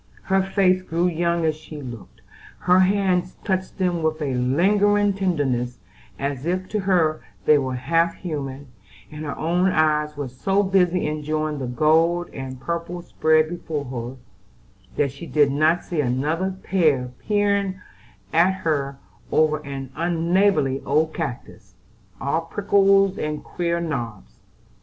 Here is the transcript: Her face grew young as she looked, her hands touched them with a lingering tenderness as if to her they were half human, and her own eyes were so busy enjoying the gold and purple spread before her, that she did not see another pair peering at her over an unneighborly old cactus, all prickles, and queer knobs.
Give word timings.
Her 0.23 0.41
face 0.41 0.81
grew 0.81 1.07
young 1.07 1.45
as 1.45 1.55
she 1.55 1.79
looked, 1.79 2.21
her 2.61 2.79
hands 2.79 3.35
touched 3.43 3.77
them 3.77 4.01
with 4.01 4.19
a 4.19 4.33
lingering 4.33 5.13
tenderness 5.13 5.77
as 6.17 6.43
if 6.43 6.67
to 6.69 6.79
her 6.79 7.21
they 7.45 7.59
were 7.59 7.75
half 7.75 8.15
human, 8.15 8.69
and 9.11 9.25
her 9.25 9.37
own 9.37 9.69
eyes 9.69 10.17
were 10.17 10.27
so 10.27 10.63
busy 10.63 11.05
enjoying 11.05 11.59
the 11.59 11.67
gold 11.67 12.31
and 12.33 12.59
purple 12.59 13.03
spread 13.03 13.47
before 13.47 13.85
her, 13.85 14.15
that 14.95 15.11
she 15.11 15.27
did 15.27 15.51
not 15.51 15.83
see 15.83 16.01
another 16.01 16.55
pair 16.63 17.11
peering 17.19 17.79
at 18.33 18.53
her 18.63 18.97
over 19.31 19.59
an 19.59 19.91
unneighborly 19.95 20.81
old 20.83 21.13
cactus, 21.13 21.75
all 22.19 22.41
prickles, 22.41 23.19
and 23.19 23.43
queer 23.43 23.79
knobs. 23.79 24.39